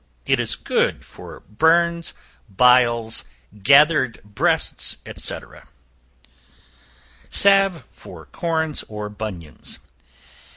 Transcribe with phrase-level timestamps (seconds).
[0.25, 2.15] It is good for burns,
[2.49, 3.23] biles,
[3.61, 5.35] gathered breasts, &c.
[7.29, 9.77] Salve for Corns, or Bunions.